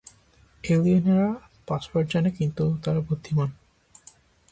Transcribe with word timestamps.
এলিয়েনরা 0.63 1.27
পাসওয়ার্ড 1.67 2.07
জানে 2.13 2.29
কিন্তু 2.31 2.63
তারা 2.83 2.99
বুদ্ধিমান। 2.99 3.49